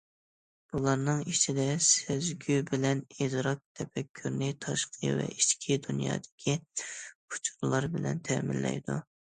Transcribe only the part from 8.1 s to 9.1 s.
تەمىنلەيدۇ.